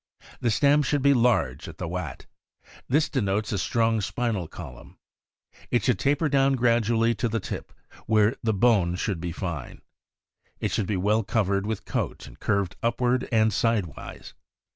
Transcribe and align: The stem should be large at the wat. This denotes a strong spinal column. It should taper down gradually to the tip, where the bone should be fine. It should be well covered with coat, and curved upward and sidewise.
The 0.39 0.49
stem 0.49 0.81
should 0.81 1.03
be 1.03 1.13
large 1.13 1.67
at 1.67 1.77
the 1.77 1.87
wat. 1.87 2.25
This 2.89 3.07
denotes 3.07 3.51
a 3.51 3.59
strong 3.59 4.01
spinal 4.01 4.47
column. 4.47 4.97
It 5.69 5.83
should 5.83 5.99
taper 5.99 6.27
down 6.27 6.53
gradually 6.53 7.13
to 7.13 7.29
the 7.29 7.39
tip, 7.39 7.71
where 8.07 8.35
the 8.41 8.51
bone 8.51 8.95
should 8.95 9.19
be 9.21 9.31
fine. 9.31 9.83
It 10.59 10.71
should 10.71 10.87
be 10.87 10.97
well 10.97 11.21
covered 11.21 11.67
with 11.67 11.85
coat, 11.85 12.25
and 12.25 12.39
curved 12.39 12.77
upward 12.81 13.29
and 13.31 13.53
sidewise. 13.53 14.33